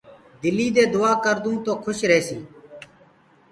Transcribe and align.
دلي 0.41 0.67
دي 0.75 0.83
دُآآ 0.93 1.11
ڪردون 1.23 1.55
تو 1.65 1.71
کُش 1.83 1.99
ريهسي 2.09 2.37